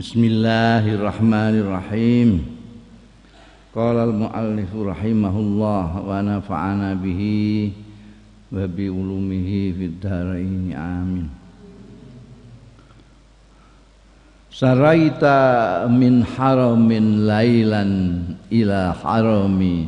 [0.00, 2.40] Bismillahirrahmanirrahim.
[3.68, 7.68] Qala al-muallif rahimahullah wa nafa'ana bihi
[8.48, 11.28] wa bi ulumihi fid amin.
[14.48, 19.84] Saraita min haramin lailan ila harami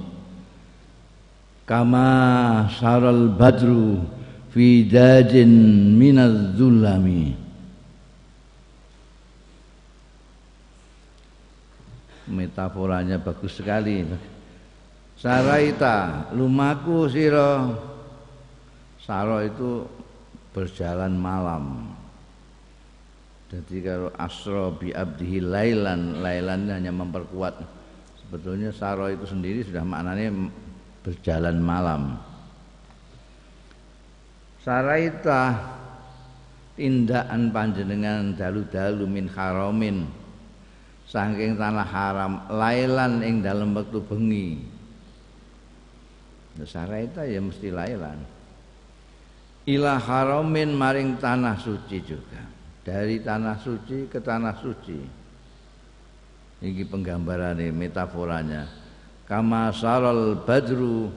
[1.65, 4.05] kama saral badru
[4.53, 7.42] fi dajin minaz zulami
[12.29, 14.07] metaforanya bagus sekali.
[15.19, 17.79] Saraita lumaku siro
[19.03, 19.83] Saro itu
[20.55, 21.91] berjalan malam.
[23.51, 27.59] Jadi kalau asro bi abdihi lailan lailan hanya memperkuat.
[28.23, 30.31] Sebetulnya saro itu sendiri sudah maknanya
[31.03, 32.03] berjalan malam.
[34.63, 35.59] Saraita
[36.79, 40.07] tindakan panjenengan dalu-dalu min haramin
[41.09, 44.49] saking tanah haram lailan ing dalam waktu bengi.
[46.63, 48.21] Saraita ya mesti lailan.
[49.65, 52.43] Ila haramin maring tanah suci juga.
[52.83, 54.99] Dari tanah suci ke tanah suci.
[56.63, 58.67] Ini penggambaran metaforanya.
[59.27, 61.11] Kama saral badru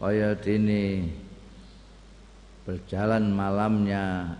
[0.00, 1.08] kaya dini
[2.64, 4.36] berjalan malamnya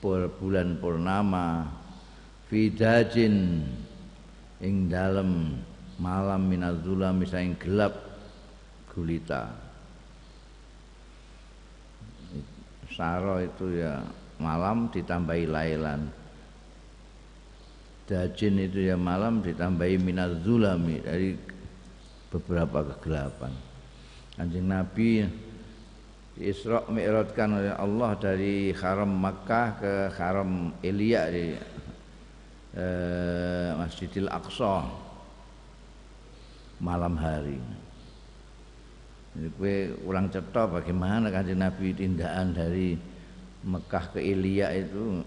[0.00, 1.68] bulan purnama
[2.48, 3.64] fidajin
[4.60, 5.56] ing dalem
[5.96, 7.96] malam minadzulami saing gelap
[8.92, 9.52] gulita.
[12.90, 14.04] Saro itu ya
[14.40, 16.10] malam ditambahi lailan.
[18.04, 21.30] Dajin itu ya malam ditambahi minadzulami dari
[22.28, 23.54] beberapa kegelapan.
[24.34, 25.10] Kanjeng Nabi
[26.40, 31.52] Isra Mi'rajkan oleh Allah dari Haram Makkah ke Haram Elia di
[32.76, 34.86] eh, Masjidil Aqsa
[36.80, 37.60] malam hari.
[39.30, 42.98] Jadi kue kurang cetok bagaimana kanjeng Nabi tindakan dari
[43.62, 45.22] Mekah ke Ilya itu?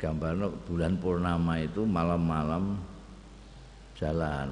[0.00, 2.80] Gambar bulan purnama itu malam-malam
[4.00, 4.48] jalan.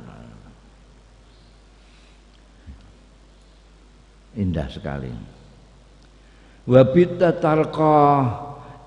[4.36, 5.08] Indah sekali.
[6.68, 7.96] Wabita tarqa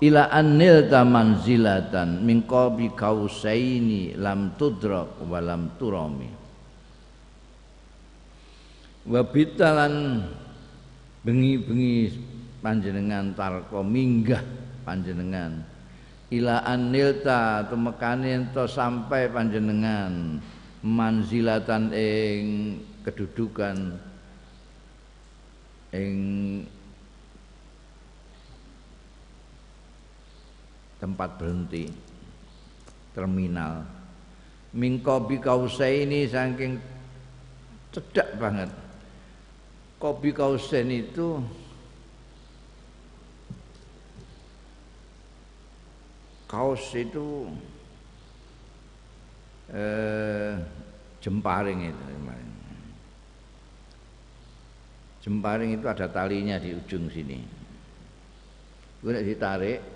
[0.02, 6.28] ila annil manzilatan min qabi kausaini lam tudrak wa lam turami.
[9.06, 10.26] Wa bitalan
[11.22, 12.10] bengi-bengi
[12.58, 14.42] panjenengan tarko minggah
[14.82, 15.62] panjenengan.
[16.26, 20.42] Ila annilta tumekane ento sampai panjenengan
[20.82, 22.42] manzilatan ing
[23.06, 23.94] kedudukan
[25.94, 26.14] ing
[31.00, 31.88] tempat berhenti.
[33.16, 33.84] Terminal.
[34.76, 35.40] Mingkobi
[36.04, 36.76] ini saking
[37.92, 38.68] cedak banget.
[39.96, 41.40] Kopi kausen itu
[46.44, 47.48] kaos itu
[49.72, 50.60] eh,
[51.24, 52.16] jemparing itu
[55.26, 57.42] jemparing itu ada talinya di ujung sini.
[59.02, 59.95] Gue ditarik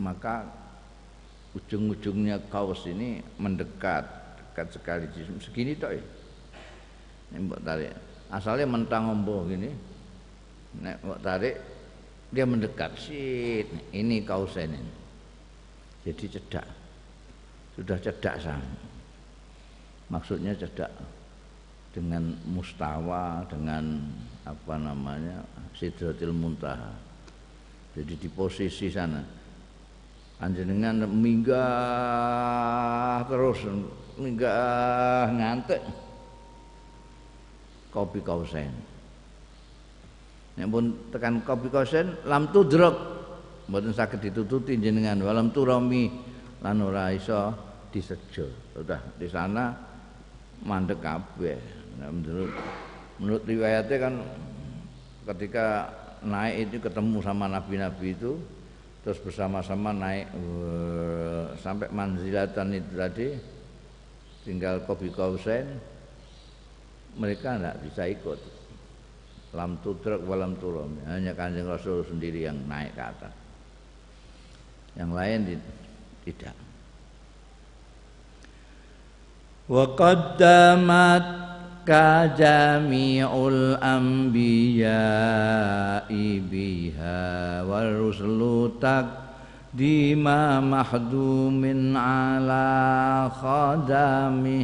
[0.00, 0.46] maka
[1.54, 4.04] ujung-ujungnya kaos ini mendekat
[4.38, 5.06] dekat sekali.
[5.38, 6.04] Segini toh ya.
[7.32, 7.94] Ini mbok tarik.
[8.30, 9.70] Asalnya mentang ombo gini.
[10.82, 11.56] Nek mbok tarik
[12.30, 12.98] dia mendekat.
[12.98, 13.70] Sit.
[13.94, 14.78] Ini kaos ini.
[16.02, 16.66] Jadi cedak.
[17.74, 18.94] Sudah cedak sama
[20.12, 20.90] maksudnya cedak
[21.94, 24.02] dengan mustawa dengan
[24.44, 25.40] apa namanya
[25.72, 26.92] sidratil muntaha.
[27.94, 29.22] Jadi di posisi sana
[30.44, 31.64] Panjenengan minggah
[33.24, 33.64] terus
[34.20, 35.80] minggah ngantek
[37.88, 38.68] kopi kausen.
[40.60, 42.92] Nek pun tekan kopi kausen lam tudrok
[43.72, 46.12] mboten saged ditututi jenengan walam turami
[46.60, 47.56] lan ora iso
[47.88, 48.76] disejo.
[48.76, 49.72] Sudah di sana
[50.60, 51.56] mandek kabeh.
[52.04, 52.52] Nah, menurut
[53.16, 54.20] menurut riwayatnya kan
[55.32, 55.88] ketika
[56.20, 58.36] naik itu ketemu sama nabi-nabi itu
[59.04, 63.28] terus bersama-sama naik uh, sampai manzilatan itu tadi
[64.48, 65.76] tinggal kopi kausen
[67.20, 68.40] mereka tidak bisa ikut.
[69.54, 73.34] Lam tudrak walam turum hanya kanjeng rasul sendiri yang naik ke atas.
[74.98, 75.38] Yang lain
[76.26, 76.56] tidak.
[79.70, 81.43] Wa qaddamat
[81.84, 84.90] kajami'ul anbiya'i
[86.40, 88.72] biha wal rusulu
[89.74, 94.62] dima mahdumin ala khadami.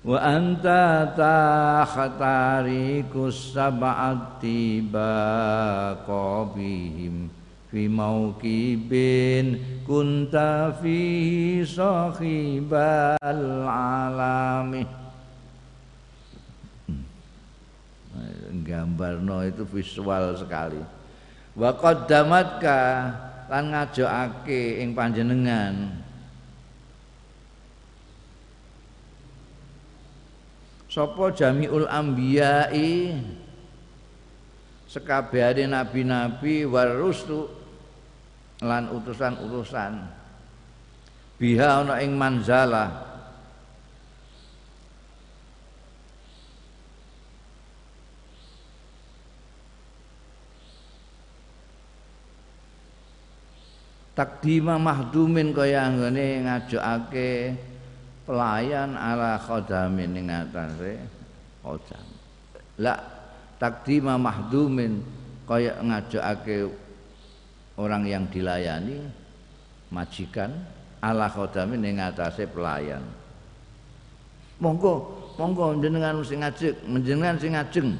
[0.00, 6.08] Wa anta tahtarikus sab'ati baqabihim
[7.68, 14.88] fi mawkibin kunta fi sahibal alami.
[18.70, 20.78] gambar digambarno itu visual sekali.
[21.58, 22.78] Wa qaddamatka
[23.50, 25.98] lan ngajokake ing panjenengan.
[30.90, 33.14] Sopo jamiul ambiyai
[34.90, 37.50] sekabehane nabi-nabi warusul
[38.62, 40.02] lan utusan-utusan.
[41.38, 43.09] Biha ana ing manzalah.
[54.14, 57.54] Takdima mahdumin kaya anggone ngajokake
[58.26, 60.98] pelayan ala khadamin ing atase
[61.62, 62.06] khodam
[62.78, 62.94] la
[63.58, 65.02] takdima mahdumin
[65.46, 66.70] kaya ngajokake
[67.80, 69.08] orang yang dilayani
[69.90, 70.52] majikan
[71.00, 73.02] ala khadamin ing atase pelayan.
[74.60, 75.08] Monggo
[75.40, 77.90] monggo jenengan sing ngajek jenengan sing ngajeng.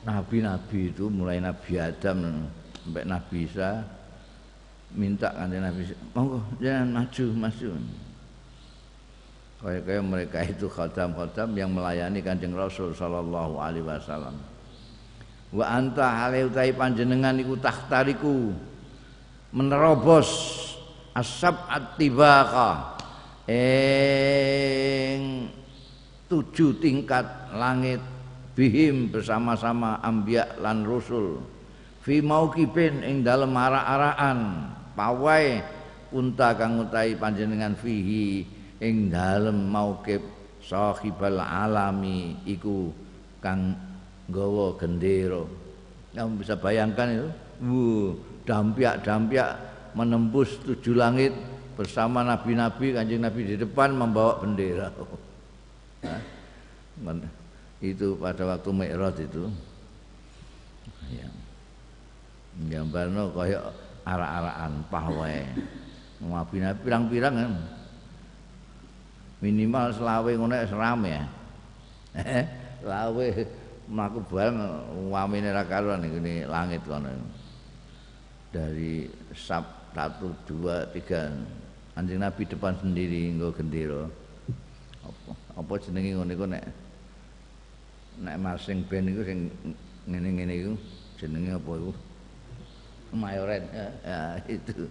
[0.00, 2.48] Nabi-nabi itu mulai Nabi Adam
[2.80, 3.84] sampai Nabi Isa
[4.94, 5.82] minta kanjeng Nabi
[6.14, 7.68] monggo jangan maju maju.
[9.60, 14.40] Kayak kayak mereka itu khatam-khatam yang melayani kanjeng Rasul sallallahu alaihi wasallam.
[15.52, 18.56] Wa anta hale utai panjenengan iku tahtariku
[19.52, 20.30] menerobos
[21.12, 22.96] asab atibaqa
[23.50, 25.50] eng
[26.30, 27.98] tujuh tingkat langit
[28.54, 31.42] bihim bersama-sama ambia lan rusul
[32.00, 35.64] fi maukibin ing dalem ara-araan pawai
[36.12, 38.44] unta kang utahi panjenengan fihi
[38.84, 40.20] ing dalem maukib
[40.60, 42.92] sahibal alami iku
[43.40, 43.72] kang
[44.28, 45.40] gawa gendera.
[46.12, 47.28] Kamu bisa bayangkan itu?
[47.64, 48.12] Wuh
[48.44, 49.50] dampiak-dampiak
[49.96, 51.32] menembus tujuh langit
[51.80, 54.92] bersama nabi-nabi kanjeng nabi di depan membawa bendera.
[57.80, 59.48] Itu pada waktu Mi'raj itu.
[61.08, 61.24] Ya.
[62.68, 63.72] Gambarno kaya
[64.06, 65.36] arak-arakan pahwe
[66.20, 67.52] ngabine pirang-pirang kan
[69.40, 71.24] minimal selawe ngono wis rame ya.
[72.84, 73.26] Selawe
[73.88, 74.58] mlaku bareng
[75.08, 77.08] wamine ra karuan ngene langit kono.
[78.52, 79.64] Dari sab
[79.96, 81.32] satu dua tiga.
[81.96, 84.04] Anjing nabi depan sendiri nggo gendera.
[85.00, 86.64] Apa apa jenenge ngono iku nek
[88.20, 89.48] nek masing ben iku sing
[90.04, 90.72] ngene-ngene iku.
[91.16, 91.92] Jenenge apa iku
[93.12, 94.20] mayoret ya, ya
[94.56, 94.86] itu.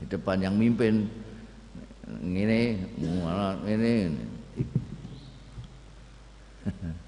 [0.00, 1.06] Di depan yang mimpin.
[2.10, 2.74] Ini
[3.70, 3.92] ini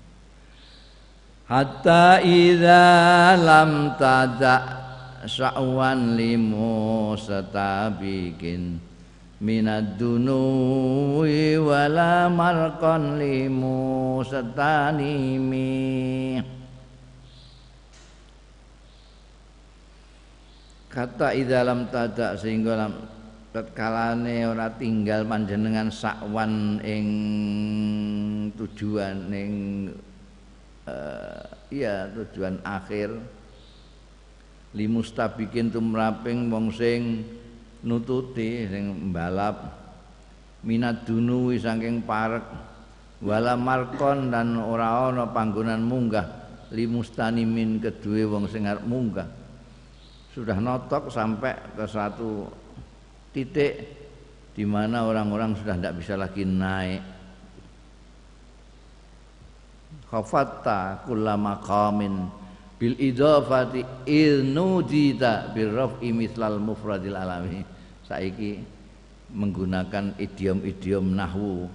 [1.53, 4.57] hatta idza lam tada
[5.29, 8.81] sa'wan limu satabikin
[9.43, 15.69] minad dunuwi wala marqan limu satanimi
[20.93, 22.93] kata idalam tada sehingga lam
[23.57, 27.07] tatkalane ora tinggal panjenengan sakwan ing
[28.53, 29.53] tujuan ing
[30.85, 33.17] uh, iya tujuan akhir.
[34.73, 37.25] Limustabikin tumraping wong sing
[37.85, 39.69] nututi sing balap
[40.61, 42.45] minat dunuwi saking parek.
[43.25, 46.45] Wala markon dan ora ana panggonan munggah.
[46.73, 49.42] Limustanimin kedue wong sing arep munggah
[50.33, 52.49] sudah notok sampai ke satu
[53.37, 53.85] titik
[54.57, 57.05] di mana orang-orang sudah tidak bisa lagi naik.
[60.09, 62.29] Khafatta kulla maqamin
[62.81, 67.61] bil idafati ilnudita bil raf'i mislal mufradil alami.
[68.09, 68.61] Saiki
[69.33, 71.69] menggunakan idiom-idiom nahwu.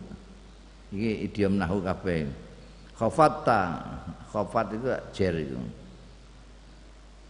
[0.93, 2.25] Iki idiom nahwu kabeh.
[2.97, 3.61] Khafatta,
[4.33, 5.57] khafat itu jer itu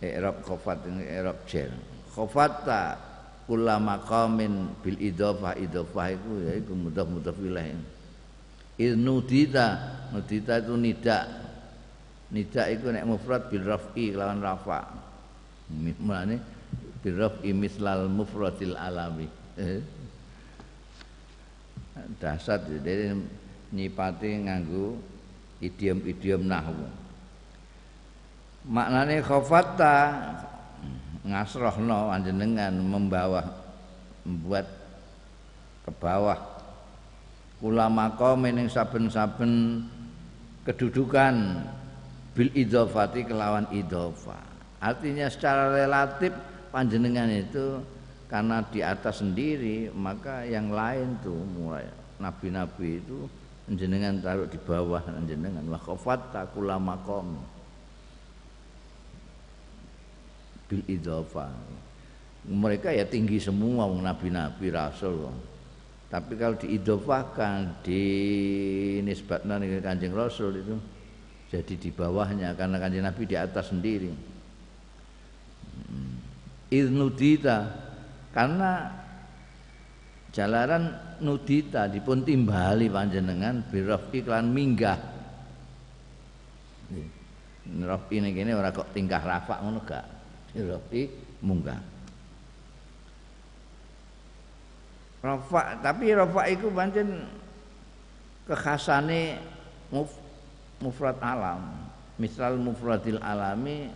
[0.02, 1.74] i'rab khafat ini i'rab jar
[2.14, 2.82] khafatta
[3.48, 5.56] kula maqamin bil idhofah.
[5.56, 7.80] Idhofah itu ya itu mudah mudah ilaih
[8.94, 9.68] nudita
[10.14, 11.20] nudita itu nida
[12.30, 14.86] nida itu nek mufrad bil raf'i lawan rafa.
[16.04, 16.38] Mulane
[17.02, 19.28] bil raf'i mislal mufradil alami
[19.58, 19.82] eh.
[22.22, 23.18] dasar jadi
[23.74, 25.02] nyipati nganggo
[25.60, 27.07] idiom-idiom nahwu
[28.68, 29.96] maknane khafatta
[31.24, 33.44] ngasrohno panjenengan membawa
[34.28, 34.68] membuat
[35.88, 36.40] ke bawah.
[37.58, 39.82] Kula maqam ning saben-saben
[40.68, 41.64] kedudukan
[42.38, 44.38] bil idhofati kelawan idhofa.
[44.78, 46.30] Artinya secara relatif
[46.70, 47.82] panjenengan itu
[48.30, 51.88] karena di atas sendiri maka yang lain tuh mulai
[52.20, 53.26] nabi-nabi itu
[53.72, 56.78] jenengan taruh di bawah jenengan wa khafatta kula
[60.68, 61.50] bil idhofa
[62.48, 65.32] mereka ya tinggi semua nabi-nabi rasul
[66.08, 68.04] tapi kalau diidofahkan di
[69.04, 70.76] nisbatkan dengan kanjeng rasul itu
[71.52, 74.12] jadi di bawahnya karena kanjeng nabi di atas sendiri.
[75.78, 76.16] Hmm.
[76.72, 77.70] idnudita
[78.32, 78.92] karena
[80.32, 85.00] jalaran nudita dipun timbali panjenengan biraf iklan minggah.
[87.68, 90.17] Rafi ini gini orang kok tingkah rafa ngono gak
[90.66, 91.10] Rafi
[91.44, 91.98] munggah
[95.18, 97.26] Rafa, tapi rafa itu pancen
[98.46, 99.42] kekhasane
[99.90, 100.14] muf,
[100.78, 101.90] mufrad alam.
[102.18, 103.94] Misal mufradil alami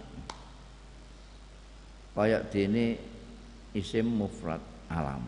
[2.17, 2.97] kayak dene
[3.73, 5.21] isim mufrad alam.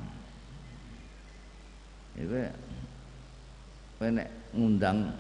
[2.18, 2.38] Itu
[4.04, 5.14] nek ngundang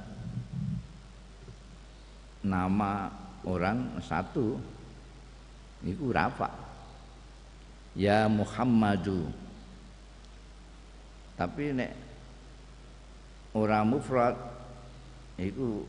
[2.44, 3.08] nama
[3.48, 4.60] orang satu
[5.84, 6.50] itu rafa.
[7.94, 9.30] Ya Muhammadu.
[11.38, 11.92] Tapi nek
[13.54, 14.36] orang mufrad
[15.38, 15.86] itu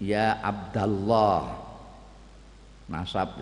[0.00, 1.68] ya Abdallah.
[2.88, 3.36] Nasab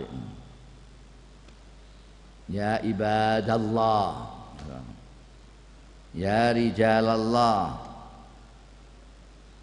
[2.50, 4.34] ya ibadallah.
[6.16, 7.84] Ya rijalallah.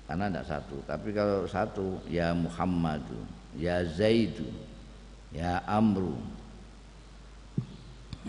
[0.07, 3.17] Karena tidak satu tapi kalau satu ya Muhammadu.
[3.57, 4.47] Ya Zaidu
[5.33, 6.15] ya Amru.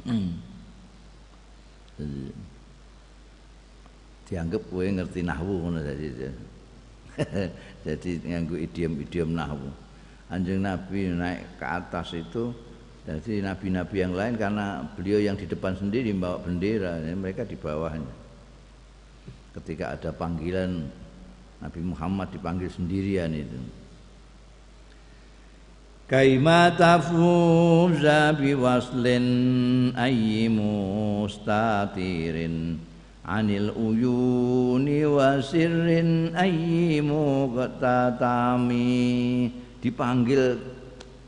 [4.25, 6.09] Dianggap kowe ngerti nahwu ngono dadi
[7.87, 9.71] jadi nganggo idiom-idiom nahwu.
[10.33, 12.51] Anjing nabi naik ke atas itu
[13.05, 18.09] jadi nabi-nabi yang lain karena beliau yang di depan sendiri membawa bendera mereka di bawahnya.
[19.55, 20.89] Ketika ada panggilan
[21.63, 23.84] Nabi Muhammad dipanggil sendirian itu
[26.05, 29.25] Kaima tafuza biwaslin
[29.97, 32.77] ayyi mustatirin.
[33.25, 37.57] Anil uyuni wa sirrin ayyimu
[39.81, 40.61] dipanggil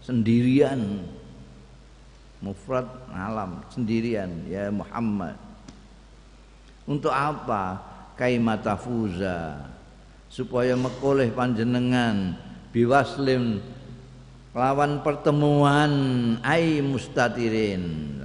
[0.05, 1.09] sendirian.
[2.45, 2.85] Mufrad
[3.17, 5.41] alam sendirian ya Muhammad.
[6.85, 7.81] Untuk apa
[8.13, 9.73] kaimata fuza
[10.29, 12.37] supaya mekoleh panjenengan
[12.77, 13.65] biwaslim
[14.57, 15.93] lawan pertemuan
[16.41, 18.17] ai mustatirin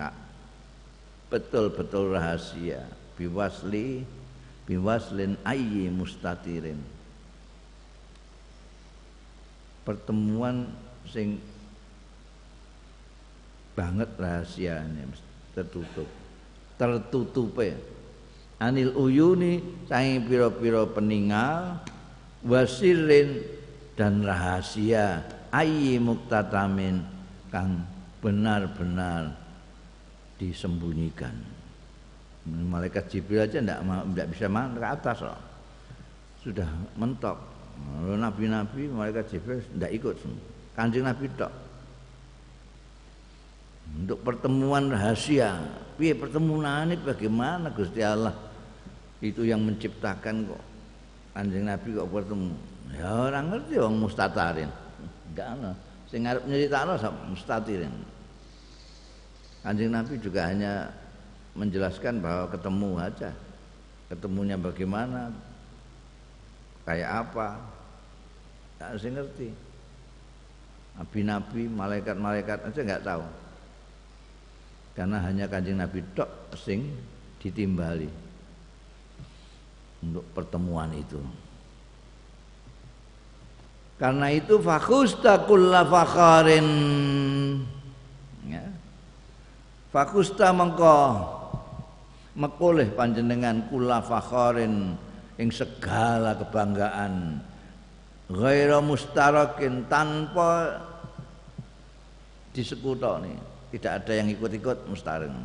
[1.27, 2.88] betul-betul rahasia.
[3.19, 4.07] Biwasli
[4.63, 6.79] biwaslin ayyi mustatirin
[9.83, 10.71] pertemuan
[11.11, 11.35] sing
[13.75, 15.11] banget rahasianya
[15.51, 16.07] tertutup.
[16.79, 17.75] Tertutupe.
[18.61, 19.59] Anil uyuni
[19.89, 21.81] saking pira-pira peninggal
[22.45, 23.41] wasirin
[23.97, 27.03] dan rahasia ayyi muktatamin
[27.51, 27.84] kang
[28.24, 29.36] benar-benar
[30.39, 31.62] disembunyikan
[32.48, 35.39] malaikat Jibril aja tidak tidak bisa ke atas loh.
[36.41, 37.38] Sudah mentok.
[38.01, 40.15] Nabi-nabi malaikat Jibril tidak ikut.
[40.74, 41.53] Kanjeng Nabi tok.
[43.91, 45.60] Untuk pertemuan rahasia.
[46.00, 48.34] Piye pertemuan ini bagaimana Gusti Allah?
[49.22, 50.63] Itu yang menciptakan kok.
[51.38, 52.53] Kanjeng Nabi kok bertemu.
[52.98, 54.72] Ya orang ngerti orang mustatarin.
[55.31, 55.72] Enggak ana.
[56.08, 57.00] Sing arep nyeritakno
[57.31, 57.93] mustatirin.
[59.62, 60.89] Kanjeng Nabi juga hanya
[61.55, 63.31] menjelaskan bahwa ketemu aja
[64.12, 65.31] ketemunya bagaimana
[66.84, 67.48] kayak apa
[68.75, 69.50] tak harus ngerti
[71.00, 73.24] nabi-nabi malaikat-malaikat aja nggak tahu
[74.91, 76.27] karena hanya kanjeng nabi tok
[76.60, 76.91] sing
[77.39, 78.12] ditimbali
[80.03, 81.20] untuk pertemuan itu
[84.01, 86.70] karena itu fakhusta kulla fakharin.
[88.50, 88.65] Ya.
[89.93, 91.29] fakusta mengko.
[92.34, 94.98] Mekoleh panjenengan kula fakharin
[95.38, 97.46] ing segala kebanggaan.
[98.31, 100.81] Ghaira mustarakin tanpa
[102.55, 103.36] disekutoni
[103.70, 105.36] tidak ada yang ikut-ikut mustarin.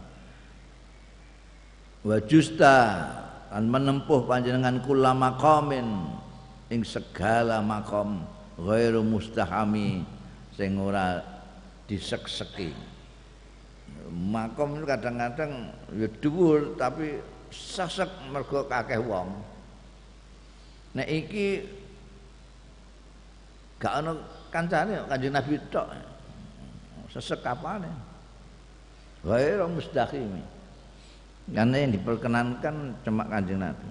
[2.07, 3.05] Wa justa
[3.53, 6.09] menempuh panjenengan kula maqamin
[6.71, 10.05] ing segala makom ghairu mustahami
[10.57, 11.21] sing ora
[11.89, 12.73] disekseki.
[14.11, 17.21] Makom itu kadang-kadang ya dhuwur tapi
[17.53, 19.31] sesek mergo kakeh wong.
[20.97, 21.63] Nek iki
[23.77, 24.13] gak ana
[24.49, 25.89] kancane kanjeng Nabi tok.
[27.13, 27.89] Sesek kapane
[29.27, 30.39] ghairu mustaqim
[31.51, 33.87] karena yang diperkenankan cuma kanjeng Nabi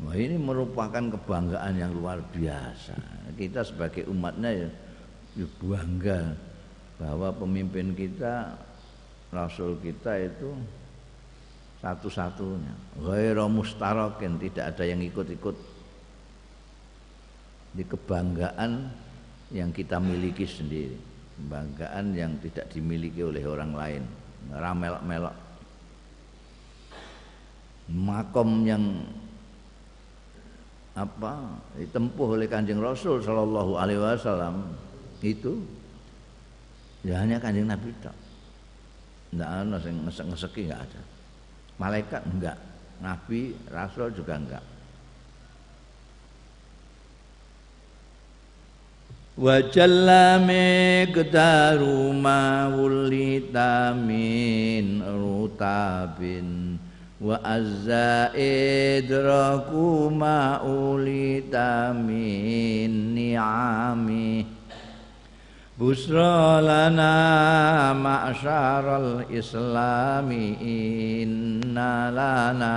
[0.00, 2.96] Wah ini merupakan kebanggaan yang luar biasa.
[3.36, 4.68] Kita sebagai umatnya ya,
[5.36, 6.32] ya bangga
[6.96, 8.56] bahwa pemimpin kita,
[9.28, 10.56] Rasul kita itu
[11.84, 12.72] satu-satunya.
[13.02, 15.56] Ghairu mustarakin, tidak ada yang ikut-ikut
[17.72, 18.86] di kebanggaan
[19.50, 20.96] yang kita miliki sendiri.
[21.36, 24.02] Kebanggaan yang tidak dimiliki oleh orang lain.
[24.52, 25.36] Ramelok-melok.
[27.92, 28.84] Makom yang
[30.92, 31.58] apa?
[31.78, 34.76] Ditempuh oleh kanjeng Rasul Shallallahu Alaihi Wasallam.
[35.22, 35.62] Itu.
[37.02, 38.14] Ya hanya kanjeng Nabi tak
[39.32, 41.00] tidak ada yang ngesek ngeseki nggak ada.
[41.80, 42.58] Malaikat enggak
[43.02, 44.62] Nabi Rasul juga enggak
[49.32, 56.71] wa jalla miqdaru ma wulita min rutabin
[57.22, 64.42] wa azza idraku ma ulita min ni'ami.
[65.78, 72.74] Busra lana ma'syaral islami inna lana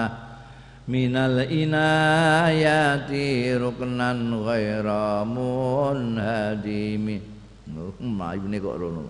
[0.85, 3.25] minal inayati
[3.57, 7.17] ruknan ghaira munhadimi.
[7.97, 9.09] Ma ibune kok rono.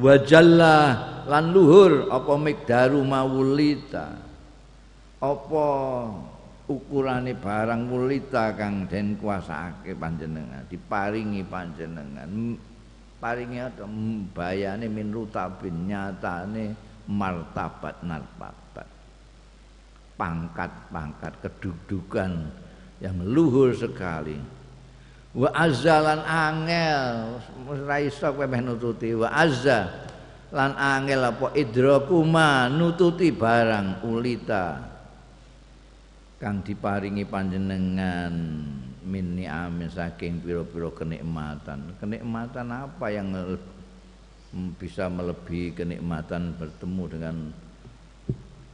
[0.00, 4.16] Wa jalla lan luhur apa mikdaru mawulita?
[5.20, 5.66] Apa
[6.70, 12.30] ukurane barang mulita kang den kuasake panjenengan diparingi panjenengan?
[13.20, 13.84] Paringi ada
[14.32, 16.72] bayane min rutabin nyatane
[17.04, 18.88] martabat martabat
[20.20, 22.48] pangkat-pangkat kedudukan
[23.00, 24.36] yang luhur sekali.
[25.32, 29.16] Wa azza lan angel ora iso kowe meh nututi.
[29.16, 29.88] Wa azza
[30.50, 31.46] lan angel apa?
[31.54, 34.66] Idrakuma nututi barang ulita.
[36.40, 38.34] Kang diparingi panjenengan.
[39.00, 41.98] Min ni'amin saking pira-pira kenikmatan.
[41.98, 43.32] Kenikmatan apa yang
[44.78, 47.36] bisa melebihi kenikmatan bertemu dengan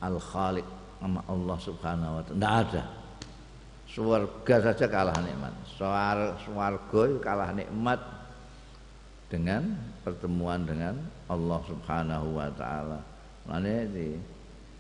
[0.00, 0.66] al khaliq
[1.00, 2.36] sama Allah subhanahu wa ta'ala?
[2.36, 2.82] Tidak ada.
[3.86, 5.54] Surga saja kalah nikmat.
[5.78, 8.00] Swarga kalah nikmat
[9.30, 13.00] dengan pertemuan dengan Allah Subhanahu wa taala.
[13.46, 14.08] Mane di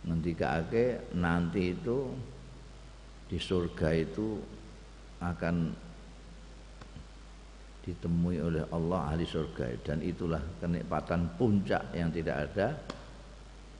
[0.06, 2.10] ngendikake nanti itu
[3.26, 4.38] di surga itu
[5.18, 5.74] akan
[7.86, 12.74] ditemui oleh Allah ahli surga dan itulah kenikmatan puncak yang tidak ada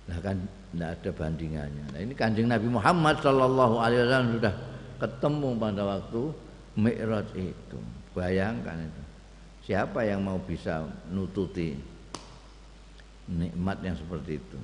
[0.06, 0.38] nah kan
[0.70, 1.84] tidak ada bandingannya.
[1.90, 4.54] Nah ini kanjeng Nabi Muhammad Shallallahu Alaihi Wasallam sudah
[5.02, 6.22] ketemu pada waktu
[6.78, 7.78] Mi'raj itu.
[8.14, 9.02] Bayangkan itu.
[9.66, 11.74] Siapa yang mau bisa nututi
[13.30, 14.58] nikmat yang seperti itu?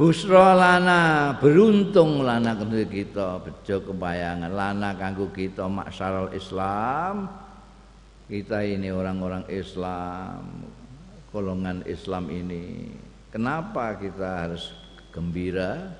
[0.00, 4.48] Busra lana beruntung lana kedua kita bejo kebayangan.
[4.48, 7.28] Lana kanggo kita maksaral Islam.
[8.24, 10.40] Kita ini orang-orang Islam
[11.34, 12.96] golongan Islam ini.
[13.30, 14.74] Kenapa kita harus
[15.14, 15.92] gembira?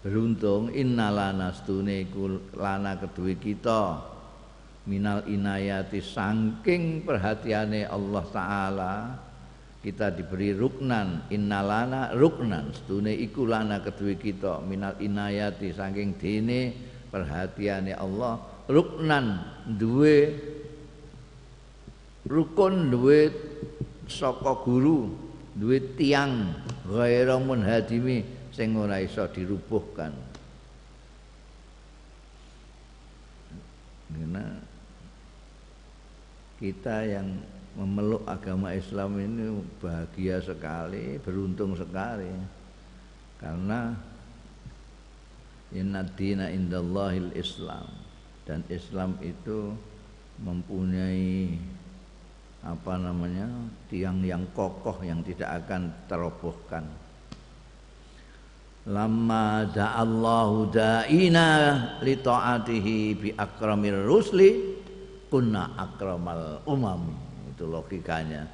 [0.00, 2.08] Beruntung innalana stune
[2.56, 4.00] lana kedue kita
[4.88, 8.94] minal inayati saking perhatiane Allah taala
[9.80, 16.72] kita diberi ruknan innalana ruknan stune iku lana kita minal inayati saking dene
[17.08, 19.40] perhatiane Allah ruknan
[19.76, 20.36] duwe
[22.28, 23.32] rukun duwe
[24.06, 25.10] saka guru
[25.56, 26.54] duwe tiang
[26.86, 28.22] ghaira munhadimi
[28.54, 30.12] sing ora iso dirubuhkan.
[34.10, 34.44] Karena
[36.60, 37.40] kita yang
[37.72, 42.28] memeluk agama Islam ini bahagia sekali, beruntung sekali.
[43.40, 43.96] Karena
[45.72, 47.88] inna dina indallahil Islam
[48.44, 49.72] dan Islam itu
[50.44, 51.56] mempunyai
[52.60, 53.48] apa namanya
[53.88, 56.84] tiang yang kokoh yang tidak akan terobohkan
[58.84, 61.48] lamma da'allahu da'ina
[62.04, 64.79] li ta'atihi bi akramir rusli
[65.30, 67.14] kunna akramal umam.
[67.54, 68.44] Itu logikanya.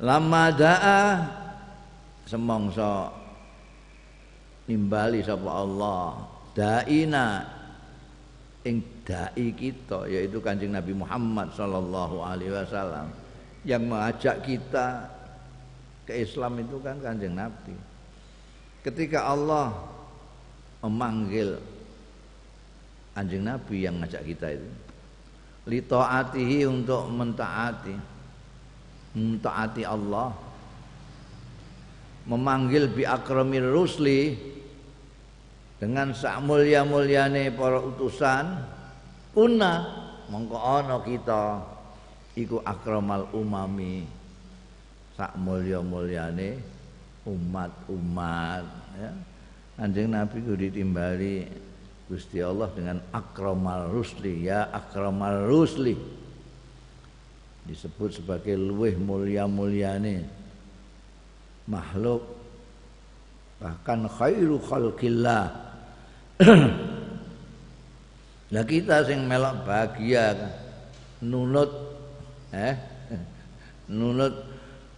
[0.00, 1.02] Lama da'a
[2.24, 3.10] semongso
[4.70, 6.30] nimbali sapa Allah.
[6.54, 7.44] Da'ina
[8.64, 13.08] ing dai kita yaitu Kanjeng Nabi Muhammad sallallahu alaihi wasallam
[13.64, 15.08] yang mengajak kita
[16.06, 17.76] ke Islam itu kan Kanjeng Nabi.
[18.80, 19.72] Ketika Allah
[20.80, 21.60] memanggil
[23.12, 24.70] Kanjeng Nabi yang ngajak kita itu
[25.66, 27.96] li taatihi untuk mentaati.
[29.16, 30.32] Mentaati Allah.
[32.24, 34.36] Memanggil bi akramir rusli.
[35.80, 38.44] Dengan sak mulia mulyane para utusan.
[39.32, 39.72] Kuna
[40.28, 41.64] mongko ana kita.
[42.36, 44.04] Iku akramal umami.
[45.16, 46.60] Sak mulya mulyane
[47.28, 48.64] umat-umat
[48.96, 49.10] ya.
[49.80, 51.48] Anjing Nabi ku ditimbali
[52.10, 54.50] Gusti Allah dengan akramal rusli.
[54.50, 55.94] Ya akramal rusli.
[57.62, 60.26] Disebut sebagai luweh mulia mulyane
[61.70, 62.26] makhluk.
[63.62, 65.54] Bahkan khairu khalqillah.
[68.50, 70.34] Lah kita sing melok bahagia
[71.22, 71.70] nunut
[72.50, 72.74] eh?
[73.94, 74.34] Nunut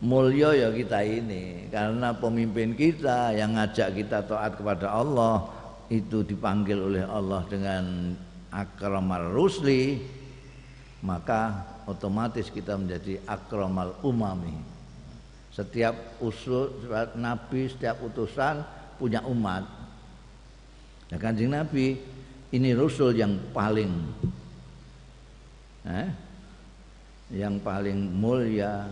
[0.01, 1.69] mulya ya kita ini.
[1.69, 8.15] Karena pemimpin kita yang ngajak kita taat kepada Allah itu dipanggil oleh Allah dengan
[8.53, 9.99] akramal rusli
[11.03, 14.55] maka otomatis kita menjadi akramal umami
[15.51, 16.87] setiap usul
[17.19, 18.63] nabi setiap utusan
[19.01, 19.83] punya umat
[21.13, 22.01] Nah, Kanjeng Nabi
[22.57, 23.93] ini rasul yang paling
[25.85, 26.09] eh,
[27.37, 28.89] yang paling mulia.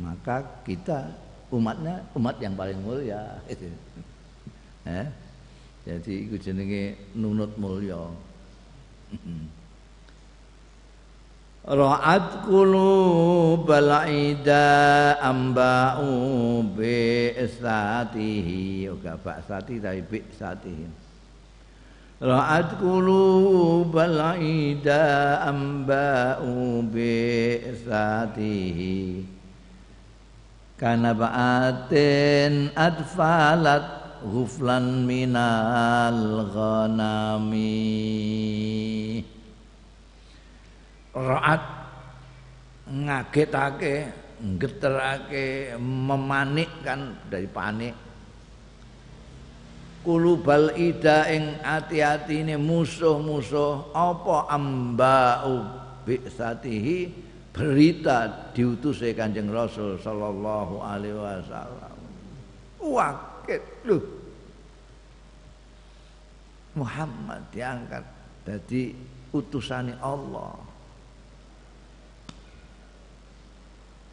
[0.00, 1.12] Maka kita
[1.52, 3.20] umatnya umat yang paling mulia.
[4.88, 5.06] eh,
[5.84, 8.12] jadi itu jenenge nunut mulya.
[11.60, 20.88] Ra'at qulubal ida amba'u bi istatihi Oga ba'sati tapi bi istatihi
[22.20, 28.20] Ra'at qulubal ida amba'u bi'satihi.
[30.80, 37.76] Kana ba'atin adfalat ghuflan minal ghanami.
[41.10, 41.62] Ra'at
[42.90, 43.94] ngagetake
[44.56, 47.94] geterake memanikkan dari panik.
[50.00, 55.60] Kulubal ida ing ati-atine musuh-musuh apa ambau
[56.08, 57.28] bi'satihi?
[57.50, 61.92] Berita diutusnya Kanjeng Rasul sallallahu alaihi wasallam.
[63.50, 63.98] Wakit lu
[66.78, 68.06] Muhammad diangkat
[68.46, 68.94] jadi
[69.34, 70.54] utusan Allah.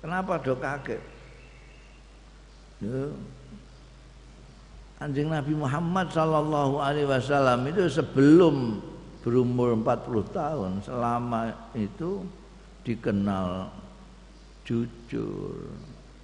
[0.01, 0.97] Kenapa do kaget?
[4.97, 8.81] Anjing Nabi Muhammad Sallallahu Alaihi Wasallam itu sebelum
[9.21, 12.25] berumur 40 tahun selama itu
[12.81, 13.69] dikenal
[14.65, 15.69] jujur,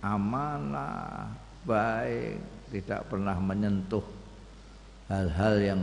[0.02, 1.30] amanah,
[1.62, 4.02] baik, tidak pernah menyentuh
[5.06, 5.82] hal-hal yang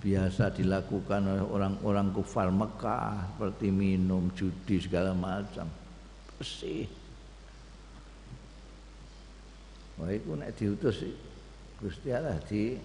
[0.00, 5.68] biasa dilakukan oleh orang-orang kufar Mekah seperti minum, judi segala macam.
[6.40, 6.88] Bersih.
[9.98, 11.02] Wah itu nek diutus
[11.82, 12.78] Gusti Allah di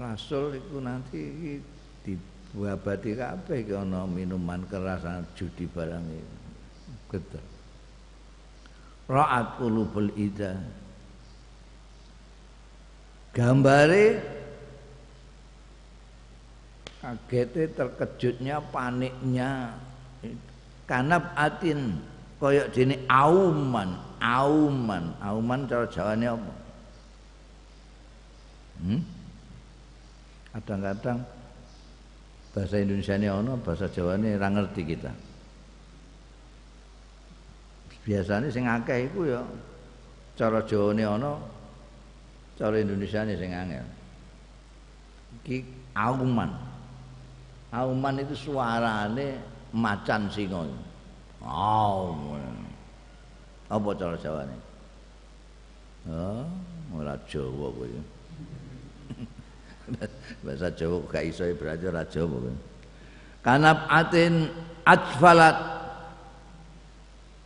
[0.00, 1.20] Rasul itu nanti
[2.00, 5.04] dibuabati kabeh ki ana minuman keras
[5.36, 6.36] judi barang itu.
[7.12, 7.44] Geter.
[9.06, 10.56] Ra'at qulubul ida.
[13.36, 14.16] Gambare
[17.04, 19.76] kagete terkejutnya paniknya
[20.88, 22.00] kanap atin
[22.40, 23.92] koyok dene auman
[24.24, 26.52] auman auman cara jawane apa
[28.76, 29.00] Hmm?
[30.52, 31.24] Kadang-kadang
[32.52, 35.12] bahasa Indonesia ini ono, bahasa Jawa ini ora ngerti kita.
[38.04, 39.40] Biasanya sing akeh iku ya
[40.36, 41.32] cara Jawa ini ono,
[42.56, 43.86] cara Indonesia ini sing angel.
[45.44, 45.58] Iki
[45.92, 46.50] auman.
[47.70, 49.38] Auman itu suarane
[49.76, 50.64] macan singa.
[51.44, 52.56] Auman.
[53.68, 54.58] Apa cara Jawa ini?
[56.06, 56.46] Oh,
[56.96, 57.88] ora Jawa kowe.
[60.44, 62.50] bahasa Jawa gak iso berarti ora Jawa
[63.46, 64.50] kanap atin
[64.82, 65.54] ajfalat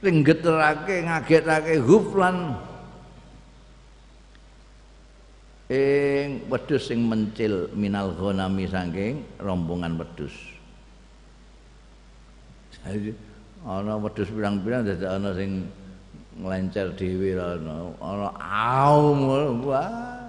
[0.00, 2.56] ring geterake ngagetake huflan
[5.70, 10.34] ing wedhus sing mencil minal ghanami saking rombongan wedhus
[12.82, 13.14] jadi
[13.62, 15.70] ana wedhus pirang-pirang dadi ana sing
[16.42, 20.20] nglencer dhewe ana ana aum wah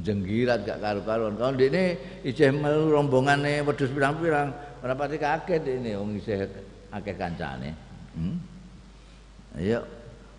[0.00, 1.36] jenggirat gak karu-karuan.
[1.36, 4.48] Kalau ini isih melu rombongane wedhus pirang-pirang,
[4.80, 6.48] ora pati kaget ini wong isih
[6.88, 7.76] akeh kancane.
[8.16, 8.36] Hmm?
[9.60, 9.84] Ayo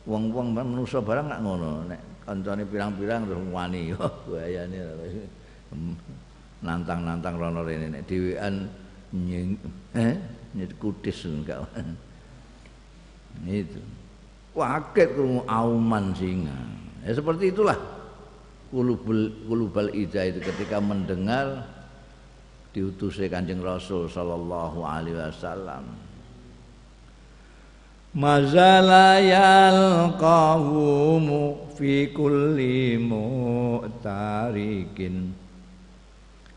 [0.10, 4.00] wong-wong manusa barang gak ngono nek kancane pirang-pirang terus wani yo
[4.32, 4.78] bahayane
[5.72, 5.96] hmm.
[6.64, 8.72] nantang-nantang rono rene nek dhewean
[9.14, 9.60] nying
[9.94, 10.16] eh
[10.80, 11.66] kutis enggak.
[13.44, 13.82] Itu.
[14.54, 16.54] Kaget krungu auman singa.
[17.02, 17.76] Ya seperti itulah
[18.70, 21.66] kulubul kulubal ida itu ketika mendengar
[22.74, 25.84] diutusnya kanjeng Rasul sallallahu alaihi wasallam
[28.14, 30.22] mazala yalqahumu
[31.74, 34.14] fi kulli mu'tarikin.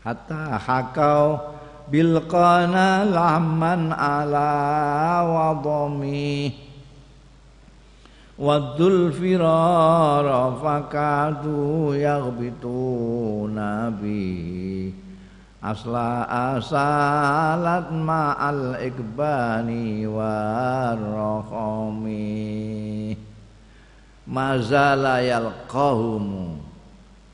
[0.05, 1.41] Hatta hakau
[1.89, 6.53] bil qana lamman ala wadami.
[8.37, 11.89] Waddul firara fakadu
[13.97, 15.06] bihi
[15.57, 21.17] asla asalat ma'al ikbani warrohomi
[24.29, 26.61] mazala yalqahumu.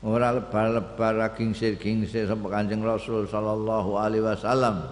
[0.04, 4.84] Ora lebar-lebar gingsir-gingsir sapa Kanjeng Rasul sallallahu alaihi wasallam.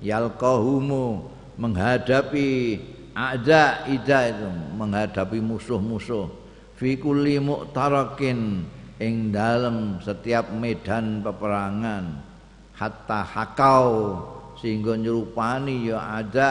[0.00, 1.28] Yalqahumu
[1.60, 2.80] menghadapi
[3.12, 6.32] ada ida itu menghadapi musuh-musuh.
[6.80, 8.64] Fi kulli mu'tarakin
[8.96, 12.31] ing dalam setiap medan peperangan
[12.76, 14.18] hatta hakau
[14.58, 16.50] sehingga nyerupani ya ada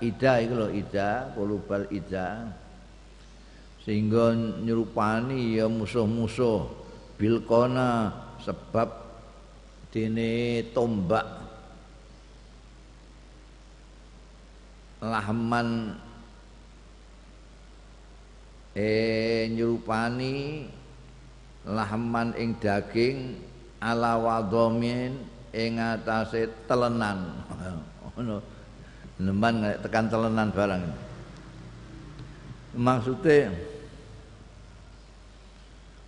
[0.00, 2.48] ida loh ida kulubal ida.
[3.84, 6.68] Sehingga nyerupani ya musuh-musuh.
[7.20, 8.88] Bilkona sebab
[9.92, 11.24] dene tombak.
[15.00, 15.96] Lahman
[18.76, 20.68] eh nyurupani
[21.64, 23.36] lahman ing daging
[23.80, 25.16] ala wadhamin
[25.54, 27.44] ing atase telenan.
[28.16, 28.36] Ngono.
[29.20, 30.84] Neman tekan telenan barang.
[32.80, 33.52] Maksudnya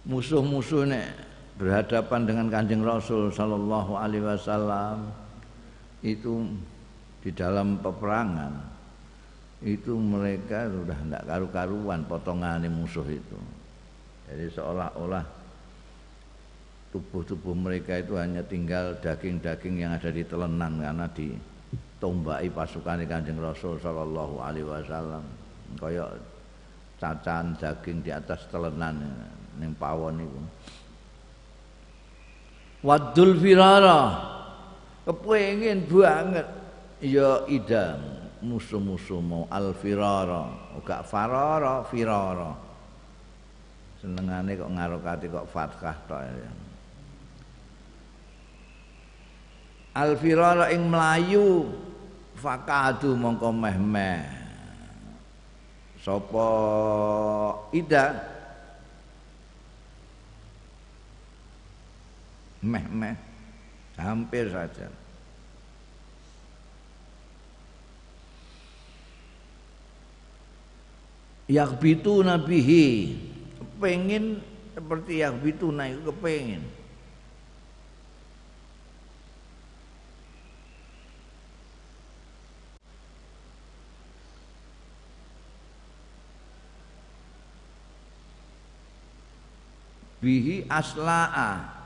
[0.08, 1.06] musuh-musuh nek
[1.60, 5.12] berhadapan dengan Kanjeng Rasul sallallahu alaihi wasallam
[6.00, 6.48] itu
[7.22, 8.72] di dalam peperangan
[9.62, 13.38] itu mereka sudah tidak karu-karuan potongan musuh itu.
[14.26, 15.41] Jadi seolah-olah
[16.92, 23.80] tubuh-tubuh mereka itu hanya tinggal daging-daging yang ada di telenan karena ditombai pasukan kanjeng Rasul
[23.80, 25.24] Shallallahu Alaihi Wasallam.
[25.80, 26.20] Kayak
[27.00, 29.00] cacan daging di atas telenan
[29.56, 30.40] neng pawon itu
[32.84, 34.30] wadul firara.
[35.02, 36.46] Kepengen banget.
[37.02, 37.98] Ya idam
[38.44, 40.76] musuh-musuh mau al firara.
[40.78, 42.52] Uga farara firara?
[43.98, 46.52] Senengane kok ngarokati kok fathah tok ya
[49.92, 51.68] al firara ing melayu.
[52.42, 54.26] Fakadu mongko meh-meh.
[56.02, 56.48] Sapa
[57.70, 58.18] ida?
[62.58, 63.14] Meh-meh.
[63.94, 64.90] Hampir saja.
[71.46, 73.14] Yakbitu nabihi
[73.78, 76.62] pengen seperti yakbitu itu kepengen
[90.22, 91.82] bihi aslaa.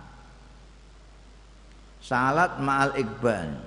[2.04, 3.58] Salat ma'al ikban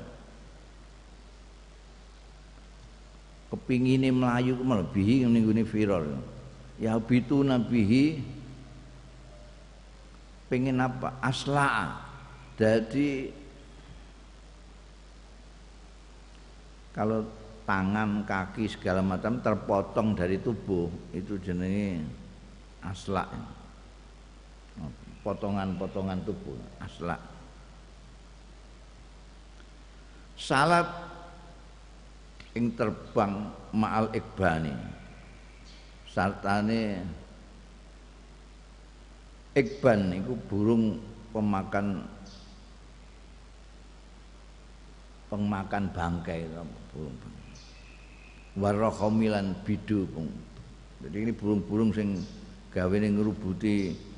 [3.49, 6.05] kepingine melayu melebihi ning gone viral.
[6.79, 8.23] Ya bitu nabihi
[10.47, 11.19] pengen apa?
[11.19, 11.99] Asla
[12.55, 13.31] jadi
[16.91, 17.23] kalau
[17.63, 22.03] tangan kaki segala macam terpotong dari tubuh itu jenenge
[22.83, 23.27] asla
[25.29, 27.13] potongan-potongan tubuh asla
[30.33, 30.89] salat
[32.57, 34.73] ing terbang ma'al ikbani
[36.09, 37.05] sartane
[39.53, 40.97] ikban iku burung
[41.29, 42.09] pemakan
[45.29, 46.49] pemakan bangkai
[46.89, 47.13] burung
[48.57, 50.09] warrohomilan bidu
[51.05, 52.17] jadi ini burung-burung sing
[52.73, 54.08] gawe ngerubuti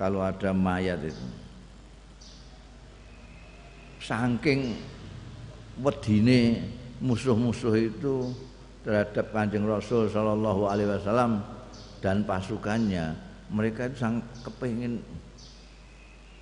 [0.00, 1.26] kalau ada mayat itu.
[4.00, 4.80] Saking
[5.84, 6.64] wedine
[7.04, 8.32] musuh-musuh itu
[8.80, 11.44] terhadap Kanjeng Rasul Shallallahu alaihi wasallam
[12.00, 13.12] dan pasukannya
[13.52, 15.04] mereka itu sangat kepingin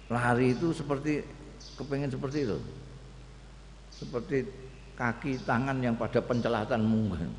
[0.07, 1.27] lari itu seperti
[1.75, 2.59] kepengen seperti itu.
[3.91, 4.47] Seperti
[4.95, 7.35] kaki tangan yang pada pencelatan mungkin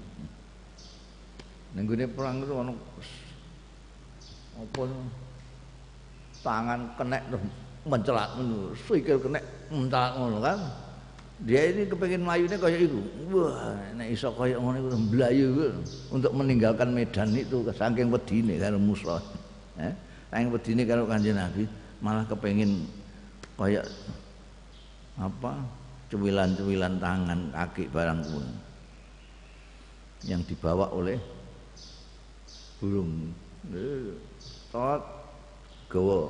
[1.80, 2.74] nenggune perang itu ono
[4.60, 4.84] apa
[6.46, 7.18] tangan kena
[7.88, 9.40] mencelat ngono sikil kena
[9.72, 10.60] mencelat ngono kan.
[11.40, 13.00] Dia ini kepengen melayunya kayak itu
[13.32, 15.48] wah nek iso kayak ngono iku mblayu
[16.12, 19.24] untuk meninggalkan medan itu saking wedine karo musuh
[19.80, 19.96] eh
[20.28, 21.64] saking wedine karo kanjeng Nabi
[22.04, 22.84] malah kepengen
[23.56, 23.88] kayak
[25.16, 25.64] apa
[26.12, 28.20] cuwilan-cuwilan tangan kaki barang
[30.28, 31.20] yang dibawa oleh
[32.80, 33.32] burung.
[34.72, 35.19] Tot
[35.90, 36.30] gawa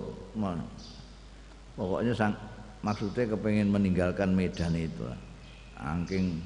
[1.75, 2.33] pokoknya sang
[2.79, 5.03] maksudnya kepengen meninggalkan Medan itu.
[5.79, 6.43] Angking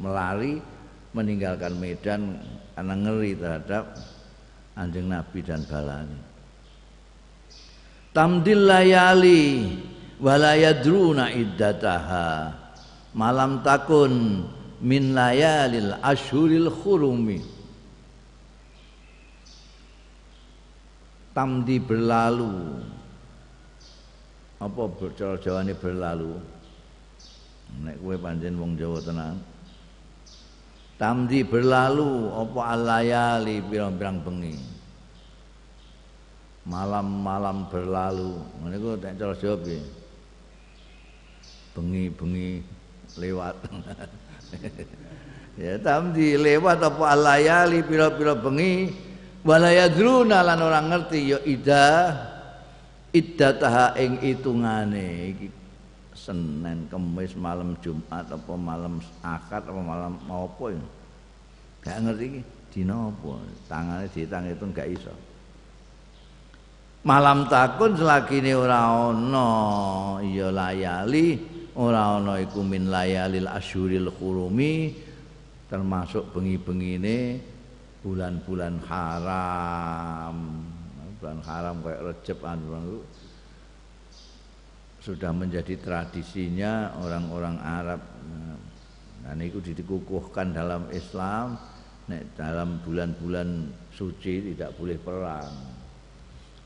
[0.00, 0.60] melari
[1.12, 2.40] meninggalkan Medan
[2.72, 3.84] karena ngeri terhadap
[4.76, 6.20] anjing Nabi dan balani.
[8.12, 9.44] Tamdil layali
[10.20, 12.60] walayadruna iddataha.
[13.12, 14.44] Malam takun
[14.80, 17.51] min layalil ashuril khurumi
[21.32, 22.80] tamdi berlalu.
[24.62, 24.86] Apa
[25.18, 26.38] cara Jawane berlalu?
[27.82, 29.36] Nek kowe pancen wong Jawa tenan.
[31.00, 34.54] Tamdi berlalu apa alayali pirang-pirang bengi?
[36.62, 38.38] Malam-malam berlalu.
[38.62, 39.82] Ngene ku nek cara Jawa piye?
[41.74, 42.62] Bengi-bengi
[43.18, 43.56] lewat.
[45.52, 48.88] Ya tamdi lewat apa alayali pira-pira bengi
[49.42, 51.88] walayadruna lan orang ngerti ya ida
[53.12, 55.34] iddataha ing itungane
[56.22, 60.84] Senin, Kamis, malam Jumat apa malam Akad apa malam apa ya.
[61.82, 63.42] Gak ngerti iki dina apa.
[63.66, 65.14] Tangane dihitung itu gak iso.
[67.02, 69.50] Malam takun selagine ora ana
[70.22, 71.42] ya layali
[71.74, 74.94] ora ana iku min layalil asyuril khurumi
[75.66, 77.42] termasuk bengi-bengine
[78.02, 80.36] bulan-bulan haram.
[81.22, 83.06] Bulan haram kayak Recep anu
[85.02, 88.02] sudah menjadi tradisinya orang-orang Arab.
[89.22, 91.58] Dan itu dikukuhkan dalam Islam
[92.34, 95.52] dalam bulan-bulan suci tidak boleh perang.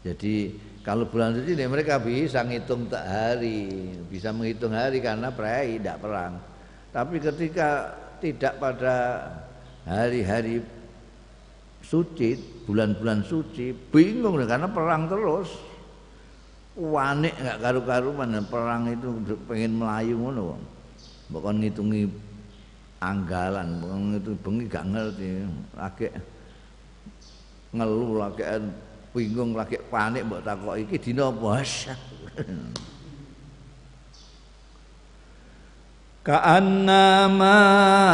[0.02, 5.98] Jadi kalau bulan suci mereka bisa ngitung tak hari bisa menghitung hari karena perai tidak
[6.00, 6.40] perang.
[6.94, 8.96] Tapi ketika tidak pada
[9.84, 10.64] hari-hari
[11.86, 12.34] suci,
[12.66, 15.50] bulan-bulan suci, bingung karena perang terus.
[16.76, 19.08] Wanik nggak karu-karuan perang itu
[19.48, 20.60] pengen melayu ngono.
[21.32, 22.04] Bukan ngitungi
[23.00, 25.28] anggalan, bukan itu bengi gak ngerti.
[25.72, 26.06] Lagi
[27.72, 28.44] ngeluh lagi
[29.16, 31.64] bingung lagi panik mbok takok iki dina apa?
[36.26, 37.54] كأنما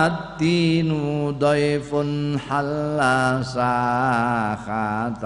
[0.06, 0.90] الدين
[1.38, 1.90] ضيف
[2.48, 2.98] حل
[3.56, 5.22] ساخاتهم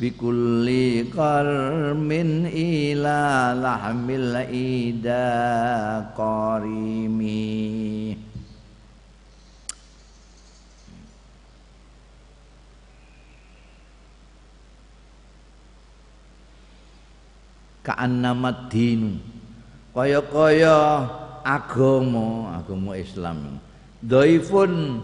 [0.00, 0.68] بكل
[1.16, 2.10] قرم
[2.56, 3.20] إلى
[3.64, 5.28] لحم الإيدا
[6.16, 7.20] قريم
[17.84, 19.29] كأنما الدين
[19.90, 21.06] kaya-kaya
[21.42, 23.58] agama, agama Islam.
[24.00, 25.02] Dhaifun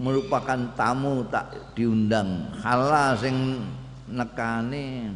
[0.00, 2.50] merupakan tamu tak diundang.
[2.62, 3.60] Hala sing
[4.08, 5.12] nekane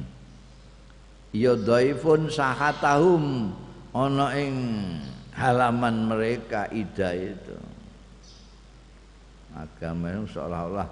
[1.33, 3.53] ya dhaifun sahatahum
[3.97, 4.55] ana ing
[5.33, 7.57] halaman mereka ida itu.
[9.57, 10.89] Agama itu seolah-olah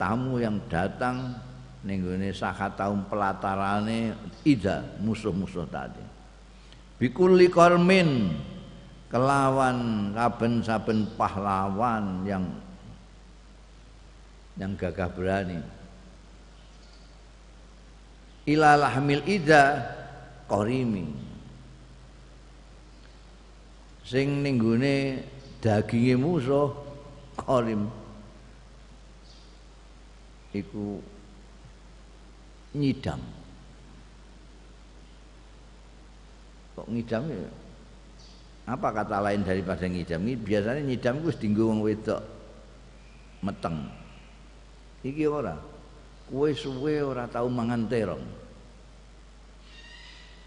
[0.00, 1.36] tamu yang datang
[1.84, 4.16] ning gone sahatahum pelatarane
[4.48, 6.00] ida musuh-musuh tadi
[7.02, 8.30] bikulli kormin
[9.10, 12.46] kelawan kaben saben pahlawan yang
[14.54, 15.58] yang gagah berani.
[18.46, 19.82] Ilalah hamil ida
[20.46, 21.10] korimi
[24.06, 25.26] sing ninggune
[25.58, 26.70] daginge musuh
[27.34, 27.86] korim
[30.54, 31.02] iku
[32.74, 33.41] nyidam
[36.72, 37.50] kok ngidam ya?
[38.62, 40.22] Apa kata lain daripada ngidam?
[40.22, 42.22] Ini biasanya ngidam itu dinggo wong wedok
[43.42, 43.90] meteng.
[45.02, 45.58] Iki ora?
[46.30, 48.22] Kue suwe ora tahu mangan terong.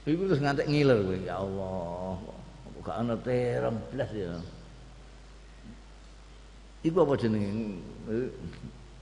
[0.06, 2.18] Iku terus ngantek ngiler kowe ya Allah
[2.86, 3.78] gak ana terong?
[3.92, 4.32] Blas ya.
[6.86, 7.82] Iku apa jenenge?